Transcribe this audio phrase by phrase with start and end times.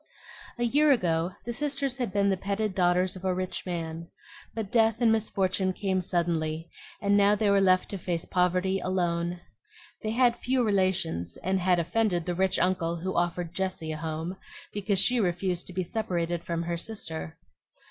[0.57, 4.07] A year ago the sisters had been the petted daughters of a rich man;
[4.55, 9.41] but death and misfortune came suddenly, and now they were left to face poverty alone.
[10.01, 14.37] They had few relations, and had offended the rich uncle who offered Jessie a home,
[14.73, 17.37] because she refused to be separated from her sister.